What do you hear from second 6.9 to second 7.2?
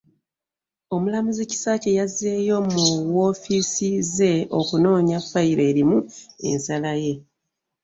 ye